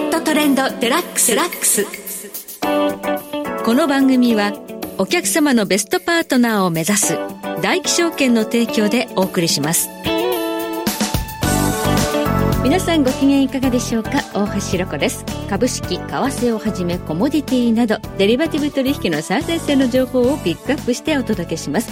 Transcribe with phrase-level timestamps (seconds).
[0.00, 1.34] ットトレンドデラックス。
[1.34, 1.86] ラックス
[3.64, 4.52] この番組は
[4.98, 7.18] お客様のベストパートナーを目指す
[7.60, 9.90] 大気証券の提供でお送りします。
[12.62, 14.10] 皆さんご機嫌いかがでしょうか？
[14.32, 15.24] 大橋ろ子です。
[15.48, 21.90] 株式為替をはじめコモディティなどデリバティブ取引の最前線の情報をピックアップしてお届けします。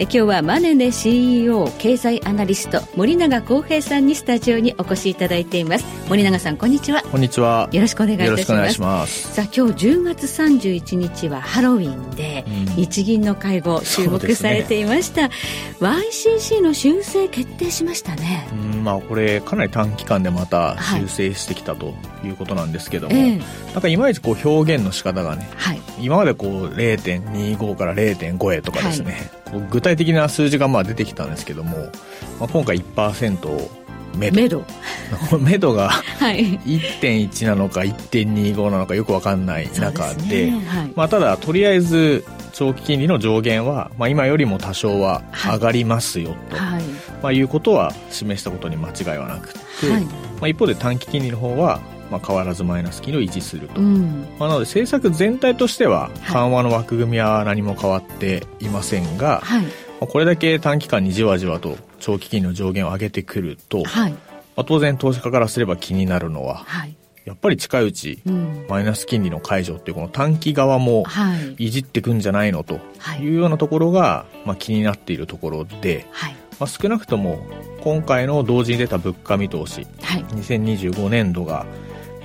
[0.00, 5.84] え今日はマネネ CEO 経済アナリスト森永康平さんにスタジオにお越しいただいています。
[6.08, 7.02] 森永さんこんにちは。
[7.02, 7.68] こんにちは。
[7.72, 9.34] よろしくお願いいたします。
[9.34, 15.34] さあ今日10月31日はハロウィンで、うん、日銀の会合注目されていました、ね、
[15.80, 18.46] YCC の修正決定しましたね。
[18.52, 23.38] うんまあこれかなり短期間でまた修正してきたということなんですけども、はい、
[23.72, 29.37] なんかいまいちこう表現の仕方がね、はい、今までこう0.25から0.5へとかですね、はい
[29.70, 31.76] 具体的な数字がまあ出てきたんですけども、
[32.38, 33.70] まあ、今回1%を
[34.16, 34.64] メドメド
[35.38, 40.60] メドが 1.1なのか1.25なのかよく分かんない中で、ね。
[40.66, 46.82] はい、まあ、ただとりあえず長期金利の上限は、まあ、今よりも多少は上がりますよと、はい。
[47.22, 50.12] まあ、いうことは示したことに間違いはなくて、はい、ま
[50.42, 51.80] あ、一方で短期金利の方は
[52.10, 59.70] まあ、変わらずマイナス金利を維持すると、うん、まあ、なので政策全体としては緩和の枠組みは何も変わっていませんが、はい、ま
[60.02, 64.18] あ、これだけ短期間にじわじわと長期金利の上限を上げてくると、はい、ま
[64.56, 66.94] あ、当然投資家からすれば気になるのは、はい。
[67.24, 71.04] やっぱり近いうち、うん、マイナス金利の解除っていうこの短期側も
[71.58, 71.70] い。
[71.70, 72.80] じっていくんじゃないのと
[73.20, 73.28] い。
[73.28, 77.46] うようなところが、まあ、気になっているところで、はい、まあ、少なくとも
[77.82, 81.66] 今回の同時に出た物価見通し、はい、2025年度が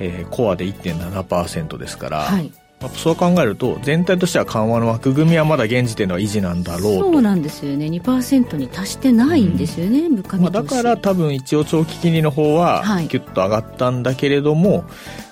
[0.03, 2.51] えー、コアで1.7%ですから、はい、
[2.81, 6.99] まあ、そう考えると全体としては緩和の枠組みはまだ現時点では維持なんだろうと。
[6.99, 7.85] そうなんですよね。
[7.85, 14.83] 2%に達してないんですよね、うん、物価見通し、まあ、だから多分一応長期金利の方はキュッと上がったんだけれども、はい、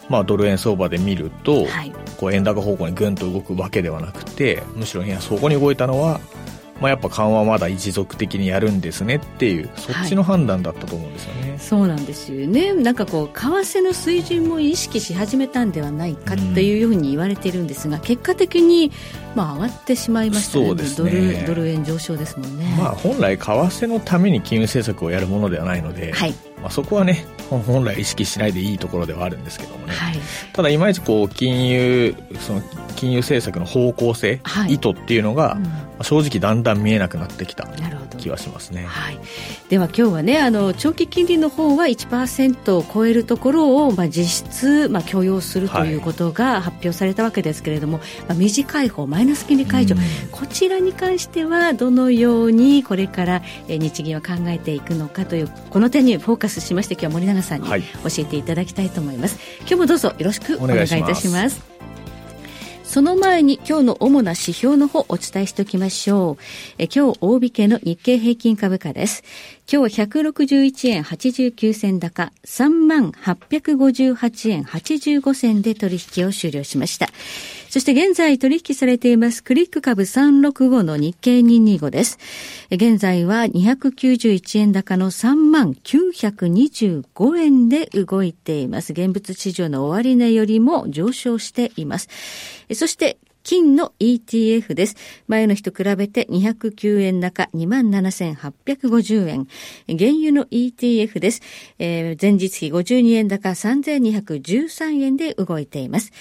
[0.08, 6.22] まあ、ドル円相場で見ると、はい、こう円高方向にぐんと動くわけではなくてむしろ円安方向に動いたのは
[6.82, 12.74] まあ、やっぱ緩和まだ一族的にやるんですねっていうそっちの判断だったと思うんですよね、はい、そうなんですよね。
[12.74, 18.92] なんかこう為替の水準も意識し始めたんではないかっていうように言われているんですが、うん、結果的に
[19.36, 30.20] まあ上がってしまいましたね、ね、ドルドル円上昇ですもんね、まあ、本来為替のために金融政策をやるものではないので、はいまあ、そこはね 本来意識しないでいいところではあるんですけどもね、はい、
[30.54, 32.62] ただいまいちこう金融その
[32.96, 35.58] 金融政策の方向性、はい、意図っていうのが、
[35.98, 37.68] うん、正直だんだん見えなくなってきた
[38.18, 39.20] 気はしますね、はい、
[39.70, 45.92] では今日はねあの長期金利の方は1%を超えるところを、まあ、実質、まあ、許容するとい。
[45.96, 57.76] うことが発表されたわけですけれども、まあ、短い方マイナス金利解除、うん、こちらに関してはどのようにこれから日銀は考えていくのかというこの点にフォーカスしまして今日は森永さんに教
[58.18, 61.72] えていただきたいと思います、今日もどうぞよろしくお願いいたします
[62.92, 66.44] その前に今日の主な指標の方お伝えしておきましょう。
[66.78, 69.24] え今日大引けの日経平均株価です。
[69.72, 77.08] 今日161円89銭高、3万858円85銭で取引を終了しました。
[77.72, 82.20] そして現在取引されていますクリック株365の日経225です。
[82.70, 88.92] 現在は291円高の3万925円で動いています。
[88.92, 92.10] 現物市場の終値よりも上昇しています。
[92.74, 94.96] そして金の ETF です。
[95.28, 99.48] 前の日と比べて209円高27,850円。
[99.88, 101.42] 原油の ETF です。
[101.80, 106.12] えー、前日比52円高3,213円で動いています。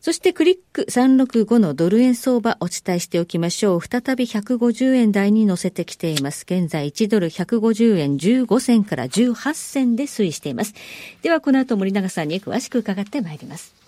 [0.00, 3.80] そしてクリック365のドル円相場お伝えしておきましょう。
[3.80, 6.44] 再び150円台に乗せてきています。
[6.48, 10.74] 現在1ドル150円15銭から18銭で推移しています。
[11.22, 13.87] ではこの後森永さんに詳しく伺ってまいります。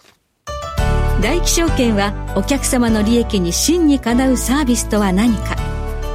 [1.20, 5.56] 大気証券はお客様の利益に真にかなうサービスとは何か。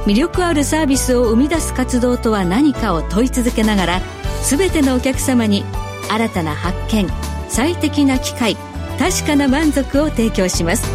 [0.06, 4.00] 魅力あるサービスを生み出す活動とは何かを問い続けながら
[4.44, 5.64] 全てのお客様に
[6.08, 7.08] 新たな発見
[7.48, 8.56] 最適な機会
[9.00, 10.88] 確かな満足を提供します。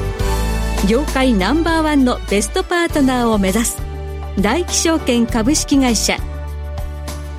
[0.87, 3.81] 業界ナンバーワンのベストパートナーを目指す
[4.39, 6.17] 大気証券株式会社。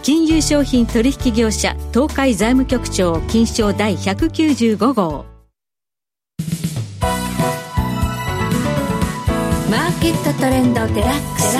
[0.02, 5.31] 金融商品取引業者東海財務局長金賞第195号。
[10.02, 11.56] マーケットトレンドデラックス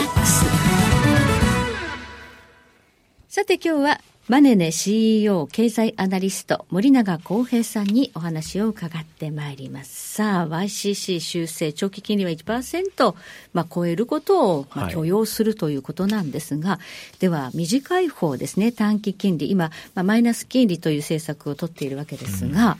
[3.28, 10.14] さて今日はマネネ CEO 経済アナリスト森永康平さんにお話を伺ってまいります。
[10.14, 13.14] さあ、YCC 修正長期金利は1%、
[13.52, 16.80] まあ、超えることを、まあ、許容するということなんですが、は
[17.16, 22.76] い、では短い方ですね、短期金利、今、まあ、マイナス金利という政策を取っているわけですが、うん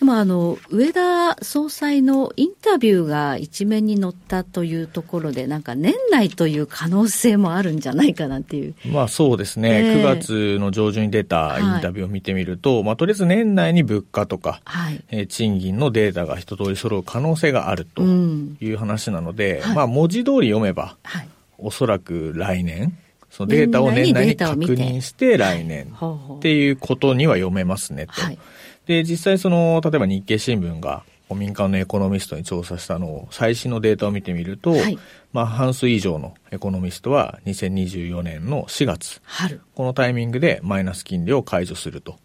[0.00, 8.74] でもあの、上田総裁のインタビューが一面に載ったというところで、なんか年内という可能性もあるんじゃないかなっていう。
[8.86, 22.98] まあそうですね、えー、9月の上旬に出たインタビューを見てみると、はい、まあとりあえず年内に物価とか、はい、えー、賃金のデータが一通り揃う可能性があるという話なので、うんはい、まあ文字通り読めば、はい、おそらく来年、
[23.30, 25.92] そのデータを年内に確認して来年
[26.36, 28.12] っていうことには読めますねと。
[28.12, 28.38] はい、
[28.86, 31.04] で、実際その、例えば日経新聞が
[31.34, 34.98] 民間のエコノミストに調査したのを最新のデータを見てみると、はい、
[35.32, 39.20] まあ半数以上のエコノミストは2024年の4月。
[39.24, 39.60] 春。
[39.74, 42.18] このタイミングでマイナス金利を解除すると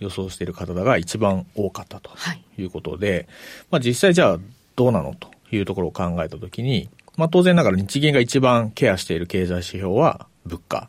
[0.00, 2.10] 予想している方が一番多かったと
[2.58, 2.64] い。
[2.64, 3.26] うことで、はい、
[3.70, 4.38] まあ実際じゃあ
[4.76, 10.88] どうなのというところを考えたときに、まあ当然ながら日銀が一番ケアしている経済指標は物価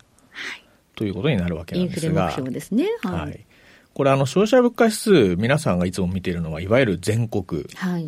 [0.96, 2.88] ということになるわけなんですが、インフレ目標ですね。
[3.02, 3.46] はい、はい
[3.94, 7.66] これあの消費者物価指数皆さんがいつも見ているのはいわゆる全国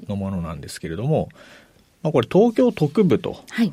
[0.08, 1.28] のものなんですけれども、はい、
[2.04, 3.72] まあ、これ東京特部とい。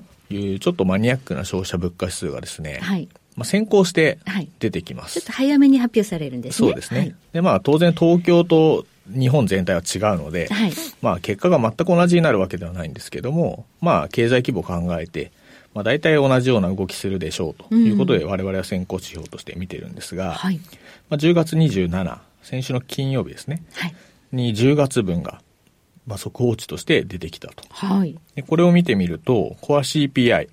[0.55, 4.19] うちょっとマニアックな消費者物価指数がですね、はい、まあ、先行して
[4.59, 6.69] 出てきます、ちょっと早めに発表されるんですね。
[6.69, 7.15] そうですね。
[7.33, 10.49] でまあ当然東京と日本全体は違うので、
[11.01, 15.33] まあ結果が全く同じになるわけではないんですけども、まあ経済規模を考えて、
[15.75, 20.61] まあ、大体同じような動きするでしょうということで、我々は先行指標として見てるんですが、はい、
[21.09, 23.95] まあ、10月27、先週の金曜日ですね、はい、
[24.33, 25.41] に10月分が、
[26.07, 27.65] まあ、速報値として出てきたと。
[27.71, 30.49] はい、でこれを見てみると、コア CPI、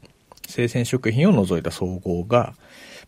[0.47, 2.53] 生鮮食品を除いた総合が、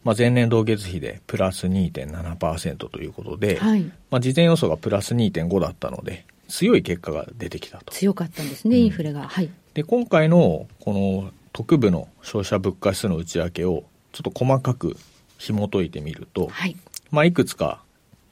[0.04, 7.94] まあ、前年同月比でプラス2.7%ということで、はい、まあ、事前予想がプラス2.5だったので、強い結果が出てきたと。
[7.94, 9.28] 強かったんですね、インフレが。
[9.28, 9.50] はい。
[9.74, 14.96] で、今回のこの特部の消費者物価指数の内訳をちょっと細かく
[15.38, 16.78] 紐解いてみると、はい、
[17.12, 17.82] まあ、いくつか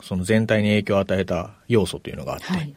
[0.01, 2.73] その全体に影響を与えた要素というのがあって、はい、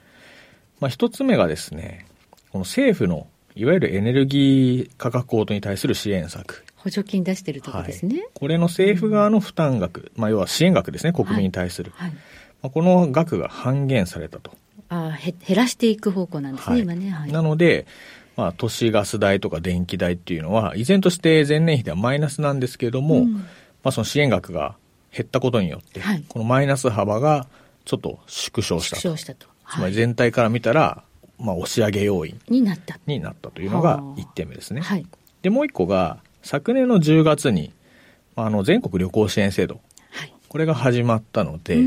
[0.80, 2.06] まあ、一つ目がですね、
[2.50, 6.64] この政府のいわゆるエネルギー価格高騰に対する支援策。
[6.76, 11.92] 補助金出してるところですね、はい、これの政府側の負担額、まあ、要は支援額ですね、国民に対する。
[11.94, 12.16] はい、ま
[12.64, 14.52] あ、この額が半減されたと。
[14.88, 17.10] あ減らしていく方向なんですね、今ね。
[17.30, 17.86] なので、
[18.36, 23.42] まあ、都市ガス代とか電気代っていうのは、依然として前年比ではマイナスなんですけれども、うん、ま
[23.84, 24.76] あ、その支援額が
[25.12, 27.46] 減ったことによって、はい、このマイナス幅が
[27.84, 29.02] ちょっと縮小したと。
[29.02, 29.46] 縮小したと。
[29.64, 31.04] はい、つまり全体から見たら、
[31.38, 34.80] まあ、押し上げ要因になったになったというのが1点目ですね。
[34.80, 35.06] はい、
[35.42, 37.72] で、もう一個が、昨年の10月に、
[38.36, 39.80] あの、全国旅行支援制度、
[40.10, 41.78] はい、これが始まったので、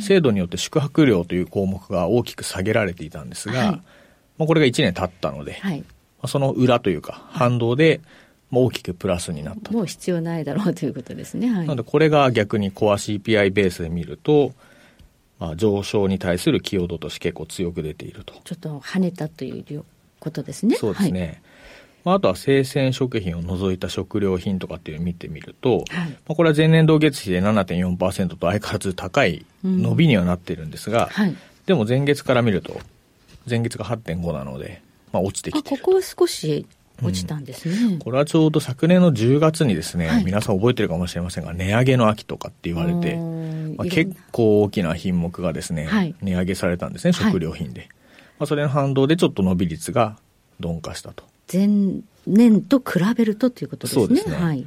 [0.00, 3.82] 制度によって宿泊料という項目が大きく下げられていたんですが、はい、
[4.38, 5.84] まあ、これが1年経ったので、はい、
[6.26, 8.00] その裏というか、反動で、
[8.52, 11.48] 大きくプラスになったもう必要ないだろうということですね。
[11.48, 14.52] はい、なので、これが逆にコア CPI ベースで見ると、
[15.38, 18.34] まあ、上昇に対する寄与度として結構強く出ていると。
[18.44, 19.84] ちょっと跳ねたという
[20.20, 20.76] ことですね。
[20.76, 21.20] そうですね。
[21.20, 21.38] はい
[22.06, 31.36] まあ、あとは生鮮食品を除いた食料品とかっていうのを見てみると、はい、まあ、これは前年同月比で7.4%と相変わらず高い伸びにはなっているんですが、うんはい、
[31.66, 32.78] でも前月から見ると、
[33.48, 34.82] 前月が8.5なので、
[35.12, 36.66] まあ、落ちてきてここは少し
[37.02, 43.16] 落ちたんですね、うん、これはちょうど昨年の10月にですね、はい、皆さん覚えてるかもしれませんが値上げの秋とかって言われて、
[43.76, 50.16] まあ、結構大きな品目がですね、はい、値上げされたんですね食料品で、はい、まあ、それの反動でちょっと伸び率が
[50.58, 51.24] 鈍化したと。
[51.52, 51.68] 前
[52.26, 54.06] 年と比べるとということですね。
[54.06, 54.66] そうですね、はい。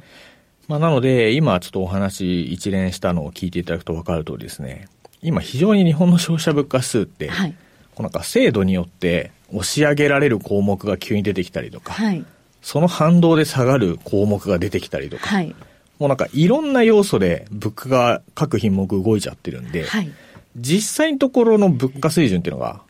[0.68, 4.88] まあ、なので今ちょっとお話一連したのを聞いていただくと分かる通りですね。
[5.20, 7.56] 今非常に日本の消費者物価指数って、はい、こ
[8.00, 12.24] うなんか制度によって押し上げられる項目が急に出てきたりとか、はい、
[12.62, 15.54] その反動で下がる項目が出てきたりとか、はい、
[15.98, 20.10] もうなんかいろんな要素で物価が各品目動いちゃってるんで、はい、
[20.56, 22.82] 実際のところの物価水準っていうのが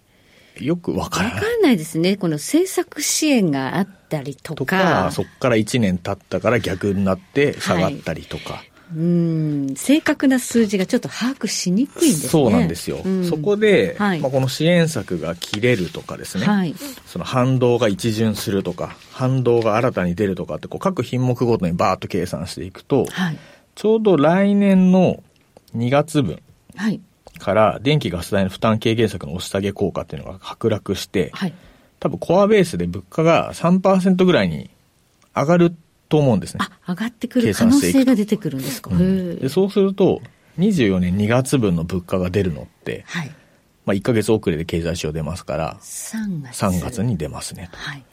[0.59, 1.35] よくわからない。
[1.37, 2.17] わかんないですね。
[2.17, 4.57] この政策支援があったりとか。
[4.57, 8.63] とか、そこから1年経ったから逆になって下がったりとか。
[8.95, 9.75] うん。
[9.77, 12.29] 正確な数字がちょっと把握しにくいんですね。
[12.29, 13.01] そうなんですよ。
[13.05, 16.75] うん、そこで、はい、まあ、この支援策が切れるとかですね、はい、
[17.07, 23.39] その反動が一巡するとか、反動が新たに出るとかってこう各品目ごとにバーッと計算していくと、はい、
[23.75, 25.23] ちょうど来年の
[25.77, 26.41] 2月分
[27.39, 31.33] から電気ガス代の負担軽減策の押し下げ効果っていうのが剥落して、
[32.01, 34.71] 多分コアベースで物価が3%ぐらいに
[35.35, 35.75] 上がる
[36.11, 36.67] と思うんですね。
[36.85, 38.91] あ、上がってくる可能性が出てくるんですか。
[38.93, 40.21] うん、でそうすると、
[40.59, 43.29] 24年2月分の物価が出るのって、はい、
[43.87, 47.79] まあ1か月遅れで経済指標出ますから、3月 ,3 月に出ますねと。
[47.79, 48.05] はい、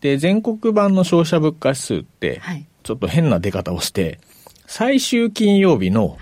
[0.00, 2.40] で、全国版の消費者物価指数って、
[2.82, 4.18] ちょっと変な出方をして、
[4.66, 6.16] 最終金曜日の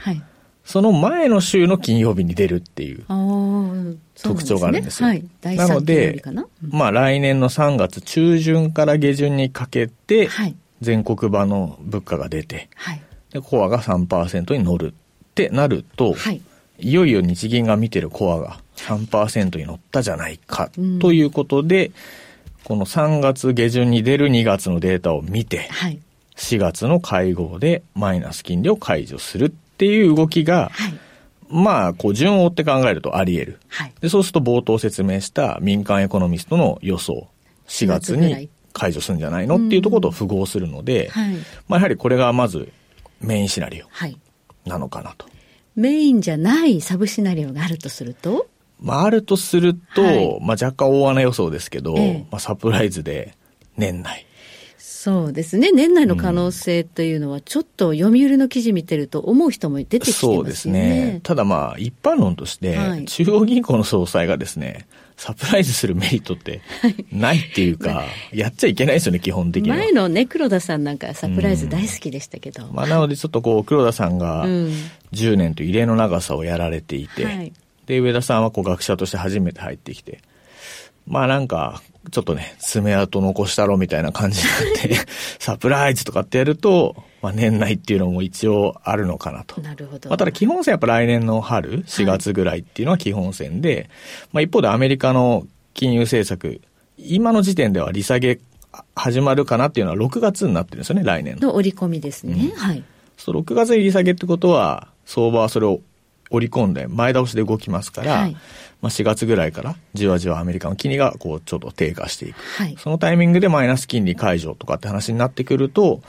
[0.64, 3.04] その前の週の金曜日に出るっていう
[4.20, 5.08] 特徴があるんですよ。
[5.08, 10.28] な、ねはい、なので、うん、まあ来年の3月中旬から下旬にかけて、
[10.80, 16.40] 全国版の物価が出て、はい、でコアが3%に乗るってなると、はい、
[16.78, 20.70] いよいよ日銀が見てるコアが3%に乗ったじゃないか
[21.00, 21.92] ということで、うん、
[22.64, 26.00] この3月下旬に出る2月のデータを見て、はい、
[26.36, 30.98] 4月の会合でマイナス金利を解除するっていう動きが、はい、
[31.50, 34.08] まあ、こう順を追って考えるとあり得る、はい、で。
[34.08, 37.28] そうすると冒頭説明した民間エコノミストの予想、
[37.68, 39.56] 4月に解除するんじゃないの？
[39.56, 41.34] っていうところと符合するので、はい、
[41.68, 42.72] まあ、やはりこれがまず
[43.20, 43.86] メインシナリオ
[44.68, 45.26] なのかなと。
[45.76, 48.46] メインじゃないサブシナリオがあるとすると？
[48.80, 53.34] まあ、あるとすると、はい、まあ、若干大穴予想ですけど、ええ、まあ、サプライズで
[53.76, 54.26] 年内。
[55.02, 55.72] そうですね。
[55.72, 60.36] 年内の可能性というのは、ちょっと読売の記事見てると思う人も出てきてますよね。
[60.36, 61.20] そうですね。
[61.22, 62.76] ただまあ、一般論として、
[63.06, 66.60] 中央銀行の総裁がですね、サプライズするメリットって
[67.10, 68.04] ないっていうか、
[68.34, 69.78] やっちゃいけないですよね、基本的には。
[69.78, 72.68] 前のね、黒田さんなんかサプライズ大好きでしたけど。
[72.70, 74.44] まあ、なのでちょっとこう、黒田さんが
[75.14, 77.54] 10年と異例の長さをやられていて、はい、
[77.86, 80.20] で、上田さんはこう学者として初めて入ってきて、
[81.06, 85.06] まあなんか、ちょっとね、爪痕残したろみたいな感じになって
[85.38, 89.60] サプライズとかってやると、まあ年内っていうのも一応あるのかなと。
[89.60, 90.08] なるほど。
[90.08, 93.88] まあただ基本線やっぱ来年の春、4月ぐらいっていうのは基本線で、はい、
[94.32, 96.62] まあ一方でアメリカの金融政策、
[96.96, 98.40] 今の時点では利下げ
[98.94, 101.48] 始まるかなっていうのは6月になってるんですよね、来年の。
[101.48, 102.50] の折り込みですね。
[102.52, 102.82] うん、はい。
[103.16, 105.80] そう、6月に利下げってことは、相場はそれを
[106.30, 108.32] 織り込んで前倒しで動きますから、はい、
[108.80, 116.02] まあ、4月ぐらいからじわじわアメリカの金利がこうちょっと低下していく、はい、そのタイミングでマイナス金利解除とかって話になってくると、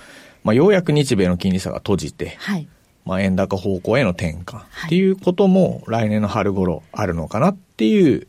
[0.44, 2.68] まあ、ようやく日米の金利差が閉じて、はい、
[3.06, 4.60] まあ、円高方向への転換。
[4.60, 8.28] っていうことも来年の春頃あるのかなっていう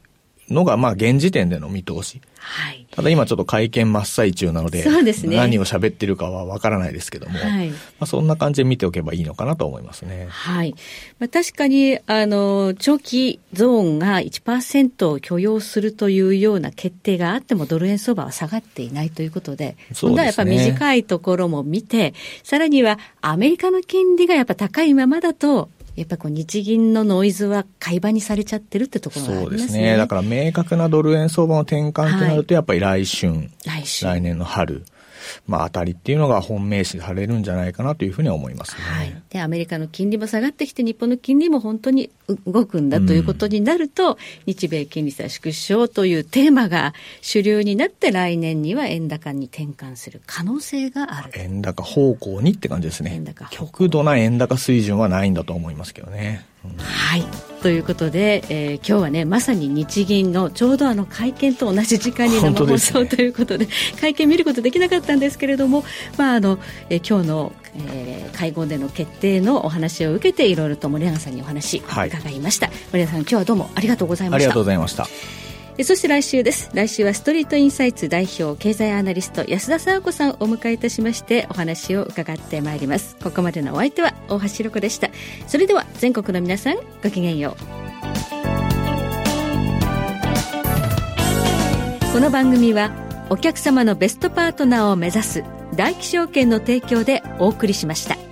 [0.49, 2.21] のが、まあ、現時点での見通し。
[2.39, 2.82] はい。
[2.93, 5.35] ただ今ちょっと会見真っ最中なので、そうですね。
[5.35, 7.71] 何を喋ってるかはわからないですけども、はい。
[7.71, 10.27] まあ、そんな感じで見ておけばいいのかなと思いますね。
[10.29, 10.75] はい。
[11.19, 29.59] まあ、確かに、あの、長期ゾーンが1%を許容するというような決定があっても、ドル円相場は下がっていないということで、今度はやっぱ短いところも見て、さらにはアメリカの金利がやっぱ高いままだと、やっぱこう日銀のノイズは買い場にされちゃってるってところがありますね。
[29.59, 29.97] そうですね。
[29.97, 34.85] だから明確なドル円相場の転換となると、やっぱり来春、来春来年の春、
[35.47, 38.83] まあ、当たりっていうのが本命視されるんじゃないかなというふうに思いますね。
[38.83, 42.11] はい、でアメリカの金利も下がってきて、日本の金利も本当に
[42.47, 53.13] 動くんだということになると、うん、日米金利差縮小というテーマが主流になって、来年には円高に転換する可能性がある円高方向にって感じですね。
[53.15, 56.47] 円高極度な円高水準はないんだと思いますけどね。
[56.79, 57.25] はい
[57.63, 65.85] ということで、えー、今日はねまさに日銀のちょうどあの会見と同じ時間に生放送ということで、ね、会見見ることできなかったんですけれども、
[66.17, 66.59] まああの
[66.89, 74.45] えー、今日の、えー、会合での決定のお話を受けていろいろと森永さんにお話伺いました、はい、森永さん今日はどうもありがとうございました。
[74.45, 75.07] ありがとうございました。
[75.85, 76.71] そして来週です。
[76.75, 83.17] 来週はストリートインサイツ代表経済アナリスト安田沙子さんをお迎えいたしましてお話を伺ってまいります。
[83.23, 85.09] ここまでのお相手は大橋ろ子でした。
[85.47, 87.83] それでは全国の皆さんごきげんよう。
[92.13, 92.93] この番組は
[93.31, 95.43] お客様のベストパートナーを目指す
[95.75, 98.32] 大気証券の提供でお送りしました。